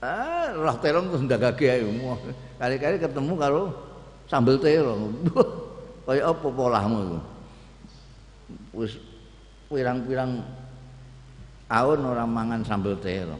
[0.03, 1.85] Ah roh terong terus ndagage ae.
[2.57, 3.61] Kali-kali ketemu karo
[4.25, 5.13] sambel terong.
[6.03, 7.19] Kaya apa polahmu iku?
[8.75, 8.99] Wis
[9.71, 10.43] pirang-pirang
[11.71, 13.39] tahun orang mangan sambel terong.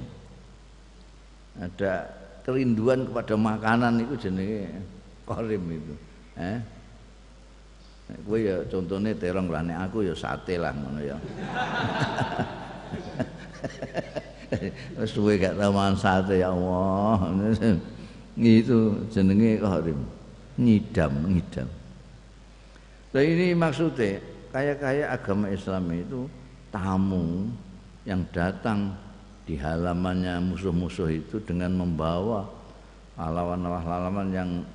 [1.60, 2.08] Ada
[2.48, 4.72] kerinduan kepada makanan itu jenenge
[5.28, 5.94] korim itu.
[6.40, 6.58] Eh?
[8.24, 11.18] Kowe ya contone terong lah aku ya sate lah ngono ya.
[15.10, 17.20] Suwe gak tau mangan sate ya Allah.
[18.38, 20.00] Itu jenenge korim.
[20.58, 21.43] Nyidam, nyidam.
[23.14, 24.18] Nah ini maksudnya
[24.50, 26.26] kayak-kayak agama Islam itu
[26.74, 27.46] tamu
[28.10, 28.98] yang datang
[29.46, 32.50] di halamannya musuh-musuh itu dengan membawa
[33.14, 34.66] lawan-lawan yang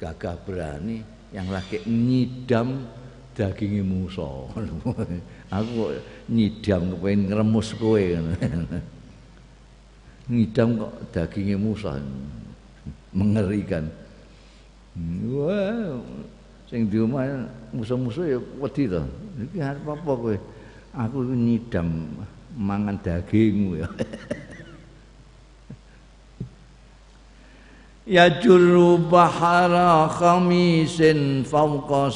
[0.00, 1.04] gagah berani
[1.36, 2.88] yang lagi nyidam
[3.36, 4.48] daging musuh.
[5.52, 5.92] Aku
[6.32, 8.00] nyidam kepengen ngeremus kowe
[10.32, 12.00] Nyidam kok dagingnya musuh.
[13.12, 13.92] Mengerikan.
[15.28, 16.00] Wah,
[16.66, 19.02] sing di rumah musuh-musuh ya wedi to.
[19.36, 20.36] Iki arep apa kowe?
[20.96, 22.08] Aku nyidam
[22.56, 23.88] mangan dagingmu ya.
[28.06, 32.08] ya juru bahara khamisin fawqa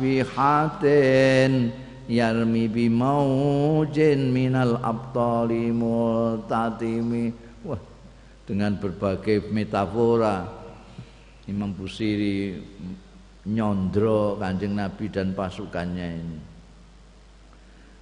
[0.00, 0.72] sabihatin
[2.08, 7.34] yarmi bi maujin minal abtali multatimi
[7.66, 7.82] wah
[8.48, 10.46] dengan berbagai metafora
[11.50, 12.58] Imam Busiri
[13.46, 16.38] nyondro kanjeng Nabi dan pasukannya ini.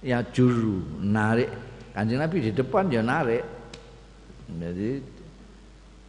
[0.05, 1.49] Ya juru narik.
[1.93, 3.45] Kanjeng Nabi di depan ya narik.
[4.45, 5.01] Jadi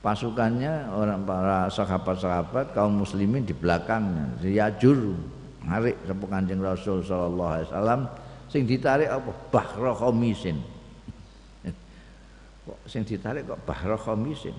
[0.00, 4.40] pasukannya orang para sahabat-sahabat kaum muslimin di belakangnya.
[4.44, 5.16] Ya juru
[5.64, 8.00] narik sapa kanjeng Rasul sallallahu alaihi wasallam.
[8.48, 9.30] Sing ditarik apa?
[9.52, 10.62] Bahra khamisin
[12.66, 14.54] kok sing ditarik kok bahra khamisin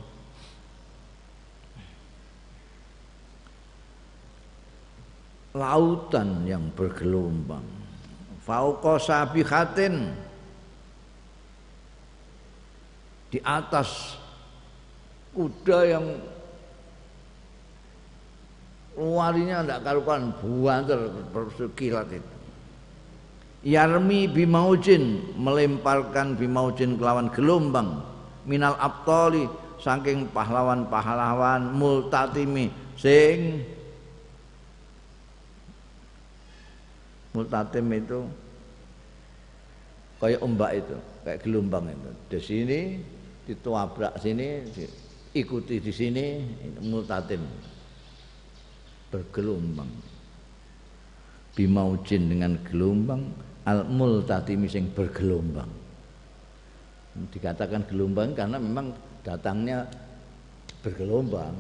[5.58, 7.66] lautan yang bergelombang.
[8.46, 10.14] Fauqa sabihatin.
[13.28, 14.16] Di atas
[15.36, 16.06] kuda yang
[18.96, 22.36] luarinya tidak karukan buanter bersekilat itu.
[23.68, 28.00] Yarmi bimaujin melemparkan bimaujin kelawan gelombang.
[28.48, 29.44] Minal abtoli
[29.84, 33.62] saking pahlawan-pahlawan multatimi sing
[37.38, 38.26] multatim itu
[40.18, 42.12] kayak ombak itu kayak gelombang itu.
[42.34, 42.80] Di sini
[43.46, 44.66] dituabrak sini
[45.38, 46.26] ikuti di sini
[46.82, 47.46] multatim
[49.14, 49.92] bergelombang.
[51.54, 53.22] Bimaujin dengan gelombang
[53.70, 55.70] al multatim sing bergelombang.
[57.18, 59.86] Dikatakan gelombang karena memang datangnya
[60.82, 61.54] bergelombang.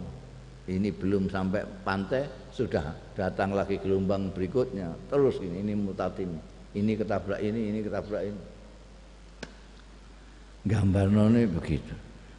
[0.68, 4.93] Ini belum sampai pantai sudah datang lagi gelombang berikutnya.
[5.09, 6.38] Terus ini ini mutatim
[6.78, 8.41] ini ketabrak ini ini ketabrak ini.
[10.70, 11.97] Gambar none begitu.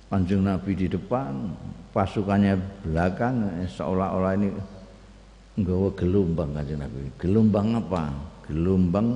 [0.08, 1.52] Kanjeng Nabi di depan
[1.92, 4.48] pasukannya belakang seolah-olah ini
[5.58, 7.10] nggawa gelombang Kanjeng Nabi.
[7.18, 8.14] Gelombang apa?
[8.46, 9.08] Gelombang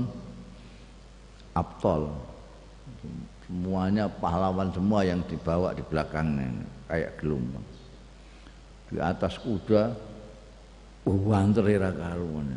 [1.54, 2.10] Abtol.
[3.46, 6.48] Semuanya pahlawan semua yang dibawa di belakangnya
[6.88, 7.64] kayak gelombang.
[8.92, 10.11] Di atas kuda
[11.07, 12.48] wantere ra karuan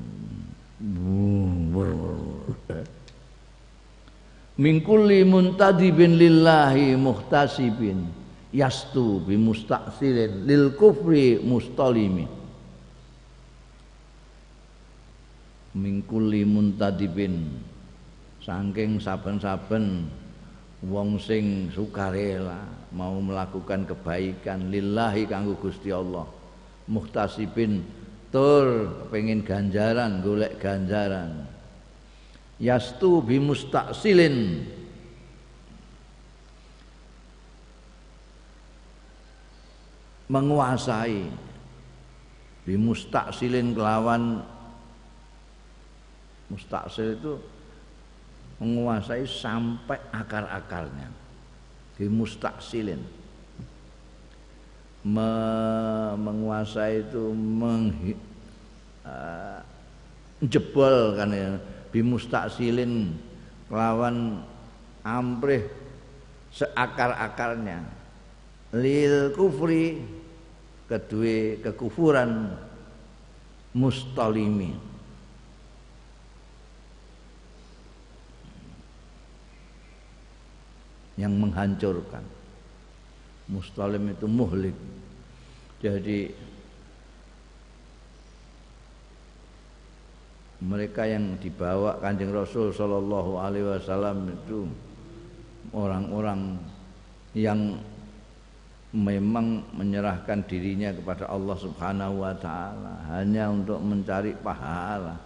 [4.56, 8.06] min kulli muntadibin lillahi muhtasibin
[8.54, 9.36] yastu bi
[10.46, 12.24] lil kufri mustalimi
[15.76, 17.52] min kulli muntadibin
[18.40, 20.08] saking saben-saben
[20.86, 22.62] wong sing sukarela
[22.94, 26.30] mau melakukan kebaikan lillahi kanggo Gusti Allah
[26.88, 28.05] muhtasibin
[28.36, 31.48] tur pengen ganjaran golek ganjaran.
[32.60, 34.68] Yastu bimustaqsilin
[40.28, 41.32] menguasai.
[42.68, 44.44] Bimustaqsilin kelawan.
[46.46, 47.34] Mustaksil itu
[48.60, 51.10] menguasai sampai akar-akarnya.
[51.96, 53.15] Di mustaksilin
[55.06, 55.30] Me,
[56.18, 57.94] menguasai itu meng,
[59.06, 59.62] uh,
[60.42, 61.62] jebol kan ya.
[61.94, 63.14] Bimustaksilin
[63.70, 64.42] lawan
[65.06, 65.70] amprih
[66.50, 67.86] seakar-akarnya.
[68.74, 70.02] Lil kufri
[70.90, 72.58] kedua kekufuran
[73.78, 74.74] mustalimi
[81.16, 82.26] yang menghancurkan.
[83.46, 84.74] Mustalim itu muhlik.
[85.82, 86.34] Jadi
[90.66, 94.66] mereka yang dibawa kanjeng Rasul Shallallahu Alaihi Wasallam itu
[95.76, 96.58] orang-orang
[97.38, 97.78] yang
[98.96, 105.20] memang menyerahkan dirinya kepada Allah Subhanahu wa taala hanya untuk mencari pahala.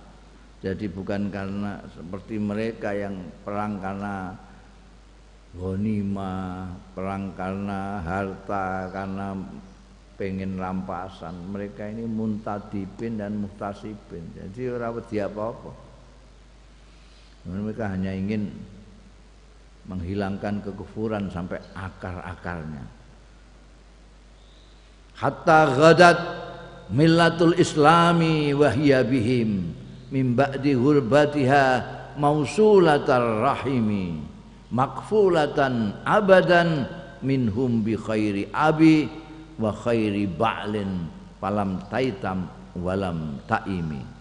[0.59, 3.15] Jadi bukan karena seperti mereka yang
[3.45, 4.33] perang karena
[5.57, 9.33] ghanimah, perang karena harta, karena
[10.19, 11.33] pengen rampasan.
[11.49, 14.35] Mereka ini muntadibin dan muhtasibin.
[14.35, 15.71] Jadi orang wedi apa-apa.
[17.49, 18.51] Mereka hanya ingin
[19.87, 22.83] menghilangkan kekufuran sampai akar-akarnya.
[25.17, 26.19] Hatta ghadat
[26.93, 29.73] millatul islami wahya bihim
[30.13, 31.65] min ba'di hurbatiha
[32.21, 34.28] mausulatar rahimi
[34.69, 36.85] makfulatan abadan
[37.25, 39.09] minhum bi khairi abi
[39.59, 41.09] wa khairi ba'lin
[41.41, 42.47] falam taitam
[42.77, 44.19] walam taimi.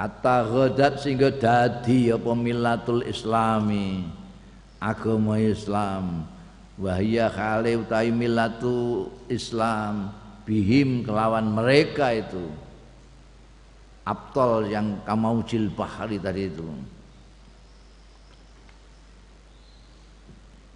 [0.00, 4.08] Kata ghadat sehingga dadi apa millatul islami
[4.80, 6.24] agama Islam.
[6.80, 10.08] Wahya khali utai millatu Islam
[10.48, 12.48] bihim kelawan mereka itu
[14.10, 16.66] Abtol yang kamaujil bahari tadi itu.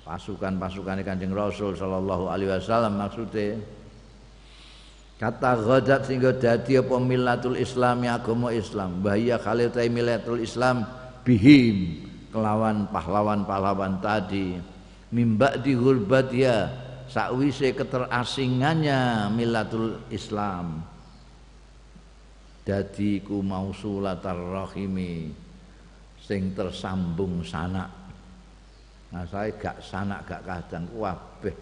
[0.06, 3.58] Pasukan-pasukan Kanjeng Rasul sallallahu alaihi wasallam maksudnya.
[5.18, 9.02] Kata ghadat sehingga dadi apa millatul Islam ya agama Islam.
[9.02, 10.86] Bahaya khalil ta millatul Islam
[11.26, 14.60] bihim kelawan pahlawan-pahlawan tadi.
[15.10, 16.70] Mimba di hurbat ya
[17.10, 20.93] sakwise keterasingannya millatul Islam
[22.64, 25.30] dadi ku mausulatar rahimi
[26.16, 27.92] sing tersambung sanak.
[29.12, 31.54] Nah saya gak sanak gak kadang kabeh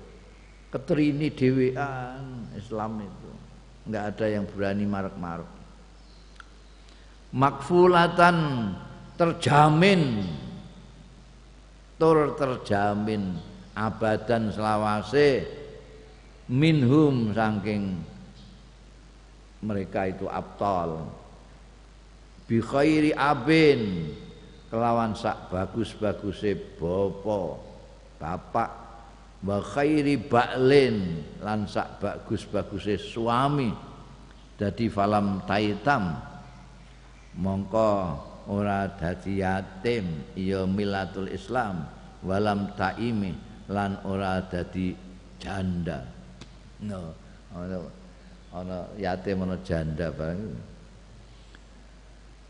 [0.72, 3.30] keterini dewean Islam itu.
[3.84, 5.50] Enggak ada yang berani marek-marek.
[7.36, 8.36] Makfulatan
[9.20, 10.24] terjamin.
[12.00, 13.36] Tur terjamin.
[13.76, 15.44] Abadan selawase.
[16.48, 18.00] Minhum saking
[19.62, 21.06] mereka itu abtal.
[22.44, 24.12] Bi khairi abin
[24.68, 27.40] kelawan sak bagus-baguse bapa
[28.18, 28.70] bapak.
[29.42, 33.70] Wa khairi ba'lin lan sak bagus-baguse suami.
[34.58, 36.14] Dadi falam taitam
[37.38, 37.92] mongko
[38.46, 41.82] ora dadi yatim ya milatul islam
[42.22, 43.34] walam taimi
[43.66, 44.94] lan ora dadi
[45.42, 46.06] janda.
[46.82, 47.14] No
[47.54, 48.01] ana
[48.52, 50.72] ana yatim ana janda bareng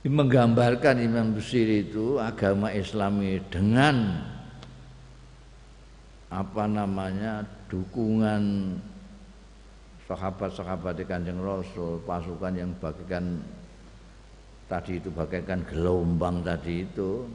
[0.02, 4.18] menggambarkan Imam Busiri itu agama Islami dengan
[6.26, 8.74] apa namanya dukungan
[10.10, 13.38] sahabat-sahabat di Kanjeng Rasul, pasukan yang bagikan
[14.66, 17.28] tadi itu bagaikan gelombang tadi itu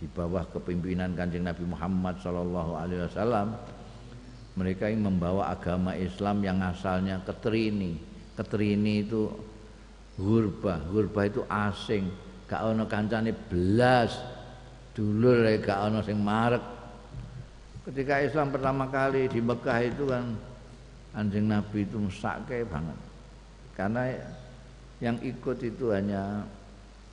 [0.00, 3.52] di bawah kepimpinan Kanjeng Nabi Muhammad Shallallahu Alaihi Wasallam
[4.60, 9.28] mereka yang membawa agama Islam yang asalnya keterini keterini itu
[10.16, 12.08] hurba hurba itu asing.
[12.48, 14.16] Gak ono kancane belas
[14.96, 16.64] dulur gak ono sing marek.
[17.84, 20.24] Ketika Islam pertama kali di Mekah itu kan
[21.12, 22.98] anjing Nabi itu mesake banget.
[23.76, 24.08] Karena
[25.00, 26.44] yang ikut itu hanya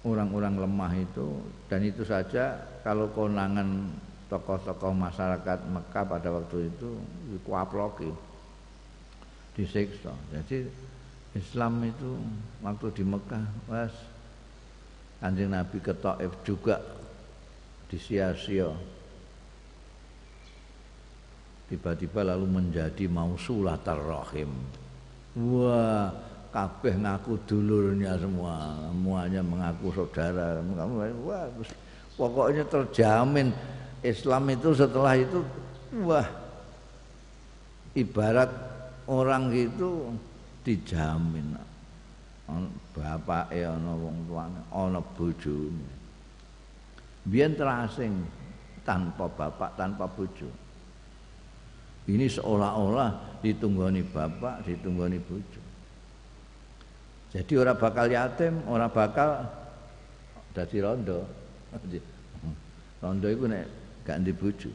[0.03, 1.39] orang-orang lemah itu.
[1.71, 3.91] Dan itu saja kalau konangan
[4.27, 6.89] tokoh-tokoh masyarakat Mekah pada waktu itu
[7.31, 8.11] dikuaploki
[9.55, 10.13] disiksa.
[10.31, 10.67] Jadi
[11.33, 12.19] Islam itu
[12.61, 13.93] waktu di Mekah was
[15.17, 15.93] Kanjeng Nabi ke
[16.45, 16.77] juga
[17.89, 18.69] disia-sia.
[21.67, 24.47] Tiba-tiba lalu menjadi mausulatar rahim
[25.37, 26.09] wah
[26.49, 28.73] kabeh ngaku dulurnya semua.
[28.89, 30.57] Semuanya mengaku saudara.
[31.21, 31.45] Wah
[32.17, 33.53] pokoknya terjamin
[34.05, 35.41] Islam itu setelah itu
[36.05, 36.27] wah
[37.97, 38.51] ibarat
[39.09, 40.13] orang itu
[40.61, 41.57] dijamin.
[42.95, 45.89] Bapake ana wong tuane ana bojone.
[47.27, 48.23] Biyen terasing
[48.87, 50.47] tanpa bapak tanpa bojo.
[52.07, 55.61] Ini seolah-olah ditunggoni bapak ditunggoni bojo.
[57.35, 59.43] Jadi orang bakal yatim orang bakal
[60.55, 61.27] dadi rondo.
[63.03, 64.71] Rondo itu nek gak di bojo.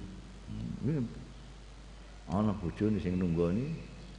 [2.28, 3.72] Ana bojone sing nunggoni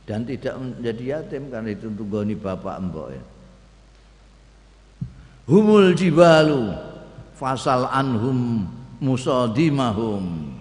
[0.09, 3.24] dan tidak menjadi yatim karena itu tunggoni bapak mbok ya.
[5.45, 6.74] Humul jibalu
[7.38, 8.66] fasal anhum
[8.97, 10.55] musadimahum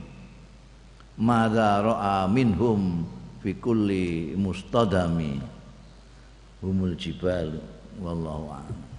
[1.17, 3.09] madza ra'a minhum
[3.41, 5.41] fi kulli mustadami.
[6.63, 7.59] Humul jibal
[7.99, 8.92] wallahu a'lam